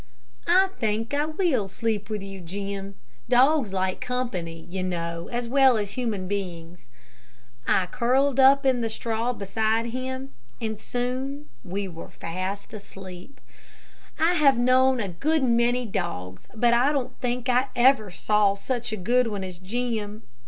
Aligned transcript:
"I 0.47 0.69
think 0.79 1.13
I 1.13 1.27
will 1.27 1.67
sleep 1.67 2.09
with 2.09 2.23
you, 2.23 2.41
Jim. 2.41 2.95
Dogs 3.29 3.71
like 3.71 4.01
company, 4.01 4.65
you 4.67 4.81
know, 4.81 5.29
as 5.31 5.47
well 5.47 5.77
as 5.77 5.91
human 5.91 6.27
beings." 6.27 6.87
I 7.67 7.85
curled 7.85 8.39
up 8.39 8.65
in 8.65 8.81
the 8.81 8.89
straw 8.89 9.31
beside 9.31 9.91
him, 9.91 10.31
and 10.59 10.79
soon 10.79 11.45
we 11.63 11.87
were 11.87 12.09
fast 12.09 12.73
asleep. 12.73 13.39
I 14.19 14.33
have 14.33 14.57
known 14.57 14.99
a 14.99 15.09
good 15.09 15.43
many 15.43 15.85
dogs, 15.85 16.47
but 16.55 16.73
I 16.73 16.91
don't 16.91 17.15
think 17.19 17.47
I 17.47 17.67
ever 17.75 18.09
saw 18.09 18.55
such 18.55 18.91
a 18.91 18.97
good 18.97 19.27
one 19.27 19.43
as 19.43 19.59
Jim. 19.59 20.23